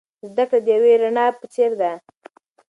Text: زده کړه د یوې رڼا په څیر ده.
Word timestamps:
زده 0.29 0.43
کړه 0.49 0.59
د 0.65 0.67
یوې 0.75 0.93
رڼا 1.01 1.25
په 1.39 1.45
څیر 1.53 1.71
ده. 1.81 1.91